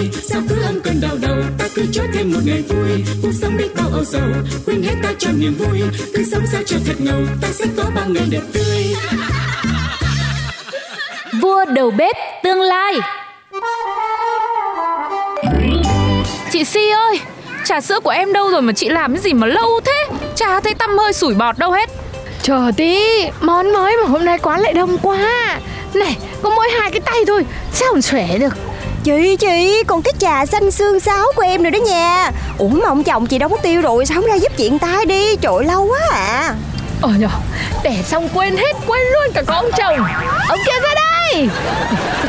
[0.00, 0.10] vui.
[0.22, 3.04] Sao cứ âm cơn đau đầu ta cứ cho thêm một ngày vui.
[3.22, 4.28] Cuộc sống đi bao âu sầu
[4.66, 5.82] quên hết ta cho niềm vui.
[6.14, 8.94] Cứ sống sao cho thật ngầu ta sẽ có bao ngày đẹp tươi.
[11.42, 12.94] Vua đầu bếp tương lai.
[16.50, 17.20] Chị Si ơi
[17.64, 20.06] Trà sữa của em đâu rồi mà chị làm cái gì mà lâu thế?
[20.36, 21.90] Chả thấy tăm hơi sủi bọt đâu hết.
[22.42, 22.98] Chờ tí,
[23.40, 25.58] món mới mà hôm nay quán lại đông quá.
[25.94, 28.52] Này, có mỗi hai cái tay thôi, sao còn xuể được
[29.04, 32.30] Chị chị còn cái trà xanh xương sáo của em nữa đó nha.
[32.58, 35.36] Ủa mà ông chồng chị đóng tiêu rồi Sao không ra giúp chuyện tay đi?
[35.36, 36.54] Trời lâu quá à.
[37.02, 37.28] Ờ nhờ,
[37.84, 40.06] để xong quên hết, quên luôn cả có ông chồng.
[40.48, 41.48] Ông kia ra đây.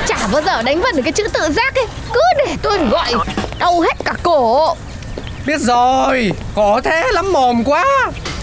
[0.07, 1.85] Chả bao giờ đánh vần được cái chữ tự giác ấy.
[2.13, 3.13] Cứ để tôi gọi,
[3.59, 4.75] đau hết cả cổ.
[5.45, 7.85] Biết rồi, có thế lắm mồm quá.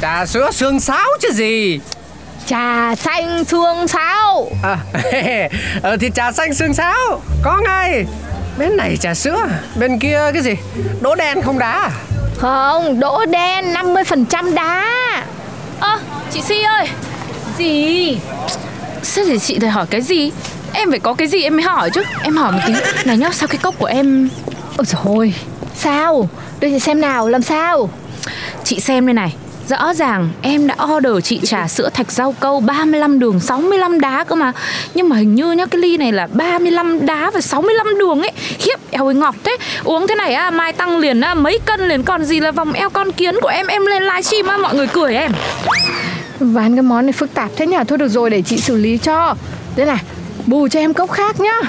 [0.03, 1.81] Trà sữa xương sáo chứ gì
[2.49, 4.51] Trà xanh xương sáo.
[4.63, 4.79] À,
[5.83, 7.21] ờ thì trà xanh xương sáo.
[7.43, 8.05] Có ngay.
[8.59, 9.47] Bên này trà sữa
[9.77, 10.55] Bên kia cái gì?
[11.01, 11.91] Đỗ đen không đá à?
[12.39, 14.85] Không, đỗ đen 50% đá.
[15.81, 15.99] Ơ,
[16.33, 16.89] chị Si ơi.
[17.59, 18.19] Gì?
[19.03, 20.33] Sao để chị thầy hỏi cái gì?
[20.73, 22.03] Em phải có cái gì em mới hỏi chứ?
[22.23, 22.73] Em hỏi một tí.
[23.05, 24.29] Này nhá, sao cái cốc của em
[24.77, 25.35] Ôi rồi
[25.77, 26.29] Sao?
[26.61, 27.91] Đây thì xem nào, làm sao?
[28.65, 29.35] Chị xem đây này
[29.69, 34.25] Rõ ràng em đã order chị trà sữa thạch rau câu 35 đường 65 đá
[34.25, 34.53] cơ mà.
[34.95, 38.33] Nhưng mà hình như nhá cái ly này là 35 đá và 65 đường ấy.
[38.59, 39.57] Khiếp eo ấy ngọt thế.
[39.85, 42.03] Uống thế này á mai tăng liền à, mấy cân liền.
[42.03, 44.87] Còn gì là vòng eo con kiến của em Em lên livestream á mọi người
[44.87, 45.33] cười em.
[46.41, 47.77] Ván cái món này phức tạp thế nhỉ?
[47.89, 49.35] Thôi được rồi để chị xử lý cho.
[49.77, 49.99] Đây này
[50.47, 51.61] Bù cho em cốc khác nhá.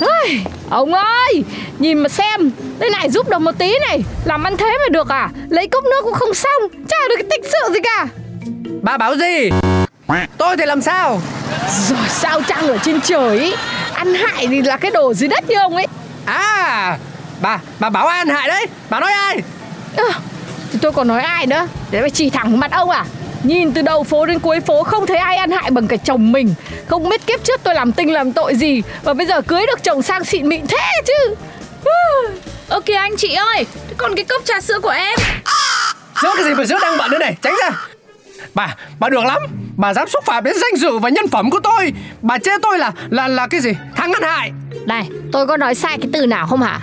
[0.00, 0.40] Ây,
[0.70, 1.44] Ông ơi
[1.78, 5.08] Nhìn mà xem Đây này giúp được một tí này Làm ăn thế mà được
[5.08, 5.28] à?
[5.48, 8.06] Lấy cốc nước cũng không xong Chả được cái tích sự gì cả.
[8.82, 9.50] Bà bảo gì?
[10.38, 11.20] Tôi thì làm sao?
[11.88, 13.54] Rồi sao trăng ở trên trời ý?
[13.94, 15.86] Ăn hại thì là cái đồ dưới đất như ông ấy.
[16.24, 16.98] À
[17.40, 18.66] Bà, bà bảo ai ăn hại đấy?
[18.90, 19.42] Bà nói ai?
[19.96, 20.04] Ơ,
[20.72, 21.66] Thì tôi còn nói ai nữa?
[21.90, 23.04] Để phải chỉ thẳng mặt ông à
[23.42, 26.32] Nhìn từ đầu phố đến cuối phố không thấy ai ăn hại bằng cả chồng
[26.32, 26.54] mình.
[26.88, 29.82] Không biết kiếp trước tôi làm tinh làm tội gì Và bây giờ cưới được
[29.82, 31.34] chồng sang xịn mịn thế chứ.
[32.68, 35.18] Ơ kìa anh chị ơi thế Còn cái cốc trà sữa của em?
[36.22, 37.36] Sữa cái gì mà sữa đang bận nữa này?
[37.42, 37.70] Tránh ra.
[38.54, 39.42] Bà, bà được lắm.
[39.76, 41.92] Bà dám xúc phạm đến danh dự và nhân phẩm của tôi.
[42.22, 43.70] Bà chê tôi là là là cái gì?
[43.96, 44.52] Thằng ăn hại.
[44.86, 46.80] Này tôi có nói sai cái từ nào không hả?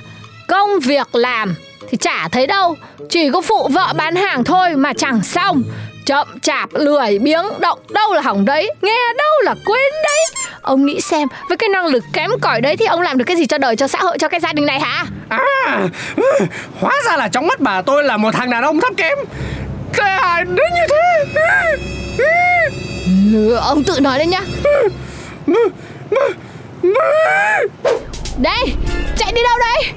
[0.47, 1.55] Công việc làm
[1.89, 2.75] thì chả thấy đâu.
[3.09, 5.63] Chỉ có phụ vợ bán hàng thôi mà chẳng xong
[6.05, 10.25] Chậm chạp lười biếng động đâu là hỏng đấy Nghe đâu là quên đấy.
[10.61, 13.37] Ông nghĩ xem với cái năng lực kém cỏi đấy Thì ông làm được cái
[13.37, 15.05] gì cho đời cho xã hội cho cái gia đình này hả?
[15.29, 15.79] À
[16.79, 19.17] Hóa ra là trong mắt bà tôi là một thằng đàn ông thấp kém.
[19.93, 21.33] Thế ai đến như thế?
[23.33, 24.41] Ừ, Ông tự nói đấy nhá.
[28.37, 28.65] Đây
[29.17, 29.93] chạy đi đâu đây?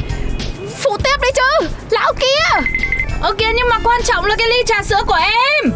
[0.82, 2.68] Phụ tiếp đấy chứ Lão kia.
[3.22, 5.72] Ơ kìa nhưng mà quan trọng là cái ly trà sữa của em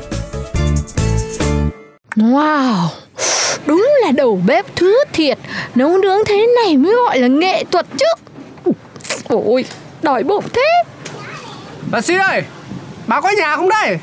[2.17, 2.89] Wow
[3.67, 5.39] Đúng là đầu bếp thứ thiệt.
[5.75, 8.73] Nấu nướng thế này mới gọi là nghệ thuật chứ.
[9.29, 9.65] Ôi
[10.03, 10.83] Đói bụng thế.
[11.91, 12.43] Bà Si ơi
[13.07, 13.99] Bà có nhà không đây?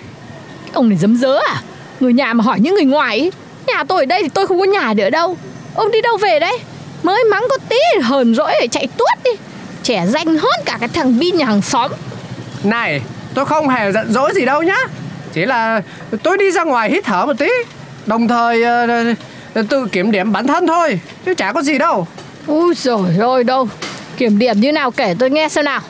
[0.73, 1.61] Ông này dấm dớ à?
[1.99, 3.31] Người nhà mà hỏi những người ngoài ý.
[3.67, 5.37] Nhà tôi ở đây thì tôi không có nhà nữa đâu.
[5.75, 6.59] Ông đi đâu về đấy
[7.03, 9.31] Mới mắng có tí hờn rỗi để chạy tuốt đi.
[9.83, 11.91] Trẻ danh hơn cả cái thằng Bin nhà hàng xóm.
[12.63, 13.01] Này
[13.33, 14.77] tôi không hề giận dỗi gì đâu nhá.
[15.33, 15.81] Chỉ là
[16.23, 17.49] tôi đi ra ngoài hít thở một tí
[18.09, 18.87] Đồng thời ờ,
[19.53, 22.07] ờ, tự kiểm điểm bản thân thôi Chứ chả có gì đâu.
[22.47, 23.67] Ui rồi ôi đâu.
[24.17, 25.81] Kiểm điểm như nào kể tôi nghe xem nào.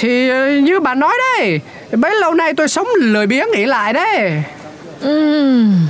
[0.00, 1.60] Thì ờ, như bà nói đấy
[1.92, 4.42] Bấy lâu nay tôi sống lười biếng nghỉ lại đấy.
[5.00, 5.88] Ừm,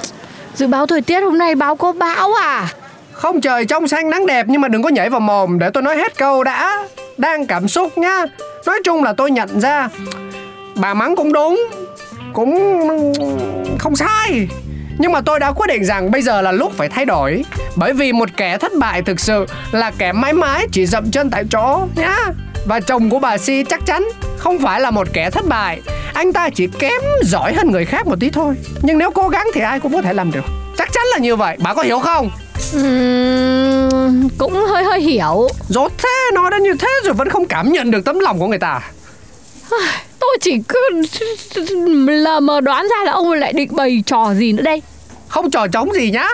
[0.54, 2.68] Dự báo thời tiết hôm nay báo có bão à?
[3.12, 5.82] Không trời trong xanh nắng đẹp Nhưng mà đừng có nhảy vào mồm Để tôi
[5.82, 6.84] nói hết câu đã.
[7.18, 8.24] Đang cảm xúc nhá.
[8.66, 9.88] Nói chung là tôi nhận ra
[10.74, 11.66] Bà mắng cũng đúng
[12.32, 12.58] Cũng
[13.78, 14.48] không sai
[14.98, 17.44] nhưng mà tôi đã quyết định rằng bây giờ là lúc phải thay đổi.
[17.76, 21.30] Bởi vì một kẻ thất bại thực sự là kẻ mãi mãi chỉ dậm chân
[21.30, 22.16] tại chỗ nhá.
[22.66, 24.08] Và chồng của bà Si chắc chắn
[24.38, 25.80] không phải là một kẻ thất bại.
[26.14, 28.54] Anh ta chỉ kém giỏi hơn người khác một tí thôi.
[28.82, 30.44] Nhưng nếu cố gắng thì ai cũng có thể làm được.
[30.78, 31.56] Chắc chắn là như vậy.
[31.60, 32.30] Bà có hiểu không?
[32.72, 35.48] Ừm, cũng hơi hơi hiểu.
[35.68, 38.46] Rồi thế nói đến như thế rồi vẫn không cảm nhận được tấm lòng của
[38.46, 38.80] người ta
[40.28, 40.78] Tôi chỉ cứ
[42.06, 44.82] lờ mờ đoán ra là ông lại định bày trò gì nữa đây?
[45.28, 46.28] Không trò trống gì nhá.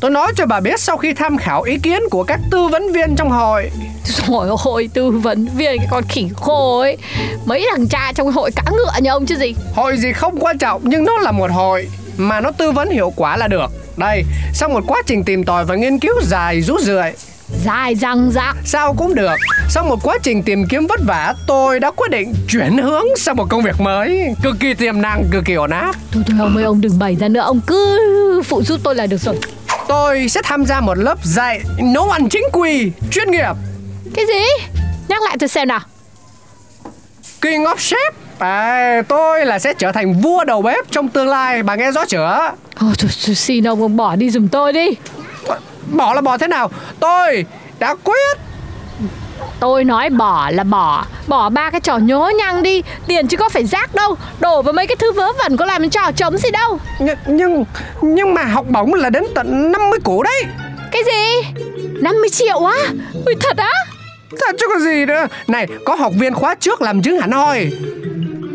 [0.00, 2.92] Tôi nói cho bà biết sau khi tham khảo ý kiến của các tư vấn
[2.92, 3.70] viên trong hội.
[4.04, 6.96] Rồi ôi tư vấn viên cái con khỉ khô ấy.
[7.44, 9.54] Mấy thằng cha trong hội cá ngựa như ông chứ gì?
[9.74, 13.12] Hội gì không quan trọng nhưng nó là một hội Mà nó tư vấn hiệu
[13.16, 13.70] quả là được.
[13.96, 14.24] Đây,
[14.54, 17.12] sau một quá trình tìm tòi và nghiên cứu dài rút rượi
[17.48, 19.36] Dài răng rác Sao cũng được.
[19.68, 23.36] Sau một quá trình tìm kiếm vất vả Tôi đã quyết định chuyển hướng sang
[23.36, 24.34] một công việc mới.
[24.42, 25.94] Cực kỳ tiềm năng, cực kỳ ổn áp.
[26.12, 27.40] Thôi thôi ông ơi ông đừng bày ra nữa.
[27.40, 28.00] Ông cứ
[28.44, 29.38] phụ giúp tôi là được rồi.
[29.88, 33.52] Tôi sẽ tham gia một lớp dạy nấu ăn chính quy, chuyên nghiệp.
[34.14, 34.66] Cái gì?
[35.08, 35.80] Nhắc lại tôi xem nào.
[37.40, 41.62] King of Chef à, Tôi là sẽ trở thành vua đầu bếp trong tương lai.
[41.62, 42.52] Bà nghe rõ chưa?
[42.80, 44.88] Ôi thôi, thôi, xin ông ông bỏ đi giùm tôi đi
[45.96, 46.70] Bỏ là bỏ thế nào?
[47.00, 47.46] Tôi
[47.78, 48.38] đã quyết.
[49.60, 51.04] Tôi nói bỏ là bỏ.
[51.26, 52.82] Bỏ ba cái trò nhố nhăng đi.
[53.06, 54.14] Tiền chứ có phải rác đâu.
[54.40, 56.78] Đổ vào mấy cái thứ vớ vẩn có làm trò trống gì đâu.
[57.00, 57.64] Nhưng, nhưng
[58.02, 60.44] nhưng mà học bổng là đến tận 50 củ đấy.
[60.92, 61.48] Cái gì?
[62.00, 62.78] 50 triệu á?
[63.26, 63.72] Ui thật á?
[64.30, 65.26] Thật chứ có gì nữa.
[65.46, 67.70] Này có học viên khóa trước làm chứng hẳn hoi.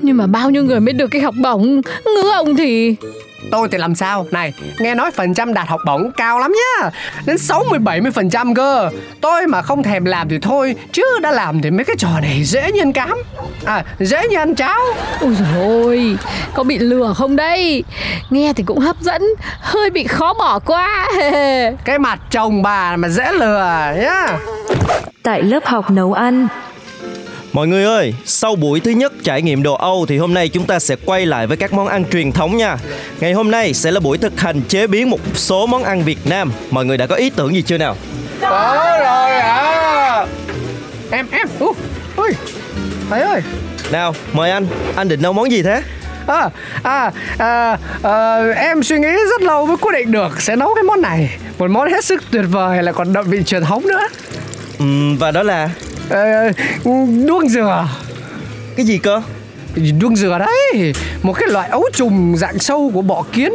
[0.02, 1.82] Nhưng mà bao nhiêu người mới được cái học bổng?
[2.06, 2.96] Ngứa ông thì
[3.52, 4.26] Tôi thì làm sao?
[4.32, 6.90] Này nghe nói phần trăm đạt học bổng cao lắm nhá.
[7.26, 8.90] Đến 60-70% cơ.
[9.22, 12.44] Tôi mà không thèm làm thì thôi Chứ đã làm thì mấy cái trò này
[12.44, 13.18] dễ như ăn cám.
[13.66, 14.80] À dễ như ăn cháo.
[15.22, 16.18] Ôi dồi ôi
[16.54, 17.84] Có bị lừa không đây?
[18.30, 19.22] Nghe thì cũng hấp dẫn
[19.60, 21.08] Hơi bị khó bỏ qua
[21.86, 24.38] Cái mặt chồng bà mà dễ lừa nhá.
[25.24, 26.48] Tại lớp học nấu ăn
[27.54, 30.66] Mọi người ơi, sau buổi thứ nhất trải nghiệm đồ Âu thì hôm nay chúng
[30.66, 32.78] ta sẽ quay lại với các món ăn truyền thống nha.
[33.20, 36.20] Ngày hôm nay sẽ là buổi thực hành chế biến một số món ăn Việt
[36.26, 36.52] Nam.
[36.72, 37.96] Mọi người đã có ý tưởng gì chưa nào?
[38.42, 40.26] Có rồi à
[41.12, 41.74] Em em Ui,
[42.16, 42.30] ui.
[43.10, 43.42] Thầy ơi
[43.92, 44.68] Nào, mời anh.
[44.96, 45.82] Anh định nấu món gì thế?
[46.28, 46.50] à,
[46.84, 50.84] à, à, à, Em suy nghĩ rất lâu mới quyết định được Sẽ nấu cái
[50.84, 54.02] món này Một món hết sức tuyệt vời là còn đậm vị truyền thống nữa
[54.80, 55.70] Ừm, và đó là
[56.10, 56.52] à,
[57.28, 57.88] Đuông dừa.
[58.76, 59.22] Cái gì cơ?
[60.00, 60.94] Đuông dừa đấy.
[61.24, 63.54] Một cái loại ấu trùng dạng sâu của bọ kiến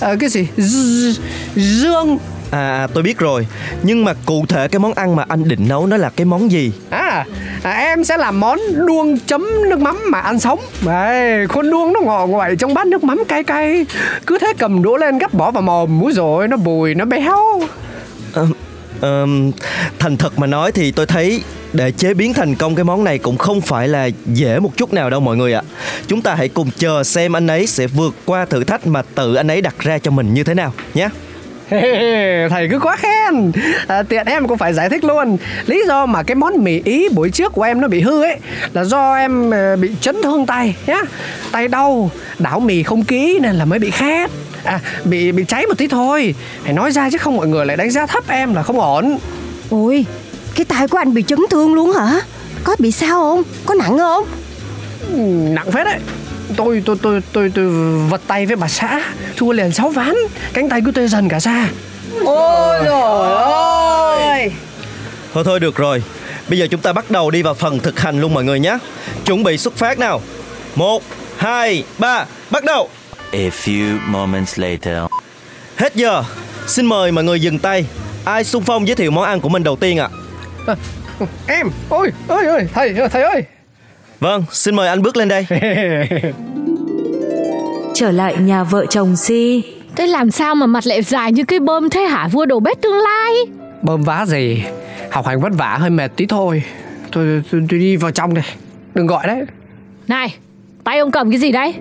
[0.00, 0.48] ờ, Cái gì?
[0.56, 1.14] D-
[1.56, 2.18] Dương.
[2.50, 3.46] À, tôi biết rồi.
[3.82, 6.50] Nhưng mà cụ thể cái món ăn mà anh định nấu nó là cái món
[6.50, 6.72] gì?
[6.90, 7.24] À,
[7.62, 10.60] à em sẽ làm món đuông chấm nước mắm mà ăn sống.
[10.86, 13.86] Đấy, con đuông nó ngọ ngoại trong bát nước mắm cay cay.
[14.26, 17.60] Cứ thế cầm đũa lên gắp bỏ vào mồm Úi rồi nó bùi, nó béo.
[18.32, 18.46] Ờ,
[19.02, 19.52] um,
[19.98, 23.18] thành thật mà nói thì tôi thấy để chế biến thành công cái món này
[23.18, 25.62] cũng không phải là dễ một chút nào đâu mọi người ạ.
[26.06, 29.34] Chúng ta hãy cùng chờ xem anh ấy sẽ vượt qua thử thách mà tự
[29.34, 31.08] anh ấy đặt ra cho mình như thế nào nhé.
[32.50, 33.52] Thầy cứ quá khen
[33.86, 37.08] à, Tiện em cũng phải giải thích luôn Lý do mà cái món mì ý
[37.08, 38.36] buổi trước của em nó bị hư ấy
[38.72, 41.00] Là do em à, bị chấn thương tay nhá
[41.52, 44.30] Tay đau Đảo mì không kỹ nên là mới bị khét
[44.64, 46.34] À bị bị cháy một tí thôi.
[46.64, 49.18] Phải nói ra chứ không mọi người lại đánh giá thấp em là không ổn.
[49.70, 50.06] Ôi
[50.54, 52.20] Cái tay của anh bị chấn thương luôn hả?
[52.64, 53.42] Có bị sao không?
[53.66, 54.24] Có nặng không?
[55.12, 55.18] Ừ,
[55.54, 55.98] Nặng phết đấy.
[56.56, 57.64] Tôi tôi tôi tôi tôi
[58.08, 59.02] vật tay với bà xã.
[59.36, 60.14] Thua liền sáu ván.
[60.52, 61.68] Cánh tay cứ tê dần cả ra.
[62.24, 63.34] Ôi trời
[64.28, 64.50] ơi.
[65.34, 66.02] Thôi thôi được rồi.
[66.48, 68.78] Bây giờ chúng ta bắt đầu đi vào phần thực hành luôn mọi người nhé.
[69.26, 70.20] Chuẩn bị xuất phát nào.
[70.74, 71.02] Một,
[71.36, 72.88] hai, ba, bắt đầu.
[73.32, 74.98] A few moments later.
[75.76, 76.22] Hết giờ.
[76.66, 77.86] Xin mời mọi người dừng tay.
[78.24, 80.08] Ai xung phong giới thiệu món ăn của mình đầu tiên ạ?
[80.66, 80.76] À,
[81.46, 83.44] em ôi ôi ôi thầy thầy ơi
[84.20, 85.46] Vâng, xin mời anh bước lên đây.
[87.94, 89.62] Trở lại nhà vợ chồng Si
[89.96, 92.80] Thế làm sao mà mặt lại dài như cái bơm thế hả vua đầu bếp
[92.82, 93.32] tương lai
[93.82, 94.64] bơm vá gì
[95.10, 96.62] học hành vất vả hơi mệt tí thôi
[97.12, 98.44] tôi, tôi, tôi đi vào trong đây
[98.94, 99.44] đừng gọi đấy
[100.08, 100.34] Này
[100.84, 101.74] tay ông cầm cái gì đấy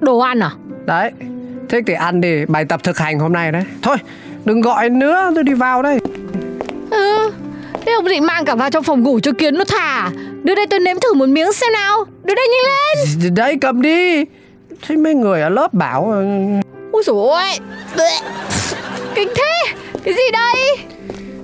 [0.00, 0.50] Đồ ăn à
[0.88, 1.10] đấy.
[1.68, 3.62] Thế thì ăn đi bài tập thực hành hôm nay đấy.
[3.82, 3.96] Thôi
[4.44, 5.98] đừng gọi nữa tôi đi vào đây.
[6.90, 7.30] Ừ
[7.86, 10.10] Thế ông định mang cả vào trong phòng ngủ cho kiến nó thả.
[10.42, 12.04] Đưa đây tôi nếm thử một miếng xem nào.
[12.24, 12.72] Đưa đây nhanh
[13.22, 13.34] lên.
[13.34, 14.24] Đấy cầm đi.
[14.82, 16.24] Thế mấy người ở lớp bảo ờ,
[16.92, 18.06] Úi dồi ôi.
[19.14, 19.74] Kinh thế.
[20.04, 20.86] Cái gì đây?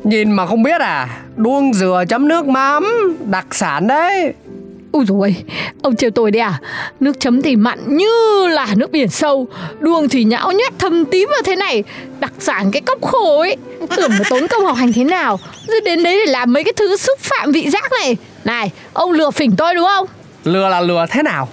[0.04, 1.08] Nhìn mà không biết à?
[1.36, 2.84] Đuông dừa chấm nước mắm
[3.30, 4.32] Đặc sản đấy
[4.94, 5.36] Úi dồi
[5.82, 6.60] Ông trêu tôi đấy à?
[7.00, 9.48] Nước chấm thì mặn như là nước biển sâu
[9.80, 11.84] Đuông thì nhão nhét thâm tím vào thế này,
[12.20, 13.56] Đặc sản cái cốc khô ấy.
[13.96, 16.72] Tưởng mà tốn công học hành thế nào Rồi đến đấy để làm mấy cái
[16.76, 18.16] thứ xúc phạm vị giác này.
[18.44, 20.06] Này, ông lừa phỉnh tôi đúng không?
[20.44, 21.48] Lừa là lừa thế nào?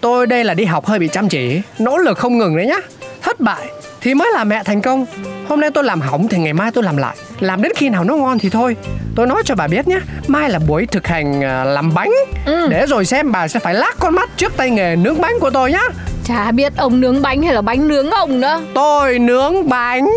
[0.00, 2.80] Tôi đây là đi học hơi bị chăm chỉ, Nỗ lực không ngừng đấy nhá.
[3.22, 3.66] Thất bại
[4.06, 5.06] thì mới là mẹ thành công.
[5.48, 7.16] Hôm nay tôi làm hỏng thì ngày mai tôi làm lại.
[7.40, 8.76] Làm đến khi nào nó ngon thì thôi.
[9.16, 12.10] Tôi nói cho bà biết nhé mai là buổi thực hành à, làm bánh.
[12.46, 12.68] Ừ.
[12.70, 15.50] để rồi xem bà sẽ phải lác con mắt trước tay nghề nướng bánh của
[15.50, 15.82] tôi nhá.
[16.24, 18.60] Chả biết ông nướng bánh hay là bánh nướng ông nữa.
[18.74, 20.08] Tôi nướng bánh.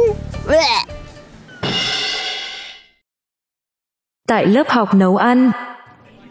[4.27, 5.51] Tại lớp học nấu ăn.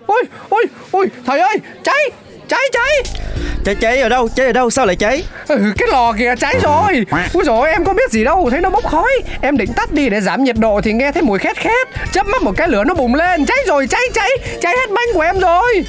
[0.06, 2.10] Ôi ôi ôi thầy ơi cháy
[2.49, 3.02] cháy cháy.
[3.64, 4.28] Cháy cháy ở đâu?
[4.37, 4.71] Cháy ở đâu?
[4.71, 5.25] Sao lại cháy?
[5.49, 7.07] ừ, cái lò kìa cháy rồi.
[7.33, 9.12] Ui rồi em có biết gì đâu thấy nó bốc khói.
[9.43, 11.88] Em định tắt đi để giảm nhiệt độ thì nghe thấy mùi khét khét.
[12.12, 13.47] Chớp mắt một cái lửa nó bùng lên.
[13.47, 14.31] Cháy rồi cháy cháy.
[14.61, 15.85] Cháy hết bánh của em rồi.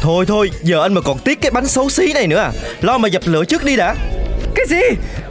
[0.00, 2.50] Thôi thôi, giờ anh mà còn tiếc cái bánh xấu xí này nữa à?
[2.80, 3.94] Lo mà dập lửa trước đi đã.
[4.54, 4.82] Cái gì?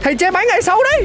[0.02, 1.04] Thầy chê bánh ai xấu đấy?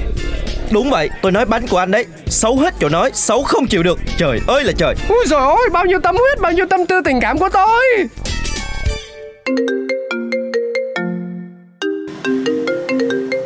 [0.71, 2.05] Đúng vậy, tôi nói bánh của anh đấy.
[2.27, 3.99] Xấu hết chỗ nói, xấu không chịu được.
[4.17, 4.95] Trời ơi là trời.
[5.09, 7.83] Ui rồi ôi bao nhiêu tâm huyết bao nhiêu tâm tư tình cảm của tôi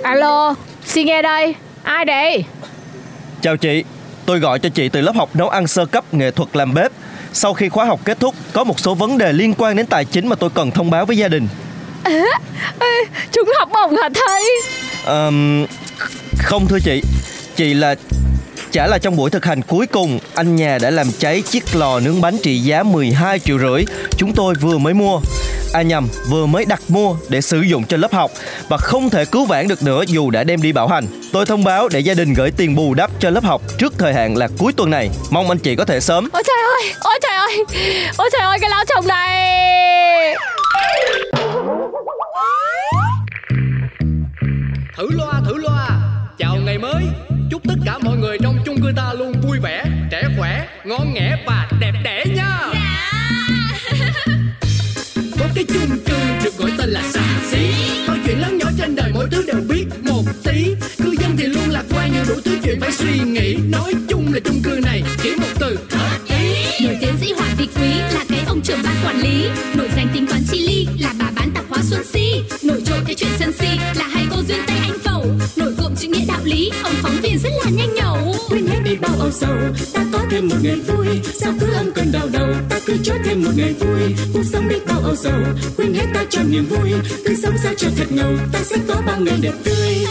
[0.04, 0.56] Alo,
[0.86, 1.56] xin nghe đây.
[1.84, 2.44] Ai đây?
[3.42, 3.84] Chào chị,
[4.26, 6.92] tôi gọi cho chị từ lớp học nấu ăn sơ cấp nghệ thuật làm bếp.
[7.34, 10.06] Sau khi khóa học kết thúc, có một số vấn đề liên quan đến tài
[10.06, 11.48] chính mà tôi cần thông báo với gia đình.
[12.80, 14.44] Ê, Chúng học bổng hả thầy?
[15.06, 15.66] Ờm,
[16.44, 17.02] Không thưa chị.
[17.56, 17.96] Chị là
[18.72, 22.00] Chả là trong buổi thực hành cuối cùng Anh nhà đã làm cháy chiếc lò
[22.00, 23.86] nướng bánh trị giá 12 triệu rưỡi.
[24.18, 25.20] Chúng tôi vừa mới mua
[25.74, 28.32] À nhầm, vừa mới đặt mua để sử dụng cho lớp học
[28.70, 31.06] Và không thể cứu vãn được nữa dù đã đem đi bảo hành.
[31.32, 34.14] Tôi thông báo để gia đình gửi tiền bù đắp cho lớp học trước thời
[34.14, 35.10] hạn là cuối tuần này.
[35.32, 36.30] Mong anh chị có thể sớm.
[36.34, 37.66] Ôi trời ơi, ôi trời ơi
[38.18, 40.36] Ôi trời ơi, cái lão chồng này.
[44.98, 45.90] Thử loa thử loa.
[46.38, 47.04] Chào ngày mới.
[47.52, 51.14] Chúc tất cả mọi người trong chung cư ta luôn vui vẻ Trẻ khỏe, ngon
[51.14, 51.63] nghẻ và
[62.74, 63.56] chuyện phải suy nghĩ.
[63.70, 65.78] Nói chung là chung cư này chỉ một từ.
[65.90, 69.46] Hợp ý Nổi tiến sĩ Hoàng Vị Quý là cái ông trưởng ban quản lý.
[69.76, 72.44] Nổi danh tính toán chi ly là bà bán tạp hóa Xuân Si.
[72.64, 75.26] Nổi trội cái chuyện sân si là hai cô duyên tay anh phẩu.
[75.56, 78.36] Nổi cộm chữ nghĩa đạo lý, ông phóng viên rất là nhanh nhẩu.
[78.50, 79.58] Quên hết đi bao âu sầu
[79.94, 81.08] ta có thêm một ngày vui.
[81.42, 84.16] Sao cứ âm cơn đau đầu ta cứ cho thêm một ngày vui.
[84.34, 85.42] Cuộc sống đi bao âu sầu
[85.78, 86.92] quên hết ta cho niềm vui.
[87.26, 90.06] Cứ sống sao cho thật ngầu ta sẽ có bao ngày đẹp tươi